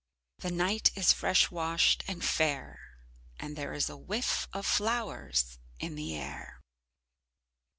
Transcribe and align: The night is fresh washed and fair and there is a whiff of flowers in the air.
The 0.39 0.49
night 0.49 0.89
is 0.95 1.13
fresh 1.13 1.51
washed 1.51 2.03
and 2.07 2.25
fair 2.25 2.79
and 3.39 3.55
there 3.55 3.71
is 3.71 3.87
a 3.87 3.95
whiff 3.95 4.47
of 4.51 4.65
flowers 4.65 5.59
in 5.79 5.93
the 5.93 6.15
air. 6.17 6.59